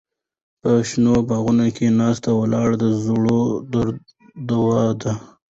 په 0.61 0.71
شنو 0.89 1.13
باغونو 1.27 1.67
کې 1.75 1.87
ناسته 1.99 2.29
ولاړه 2.39 2.75
د 2.83 2.85
زړه 3.05 3.39
درد 3.73 3.97
دوا 4.49 4.83
ده. 5.01 5.13